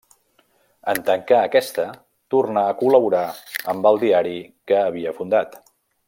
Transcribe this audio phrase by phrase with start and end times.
[0.93, 1.83] En tancar aquesta,
[2.35, 3.23] tornà a col·laborar
[3.75, 4.33] amb el diari
[4.73, 5.59] que havia fundat.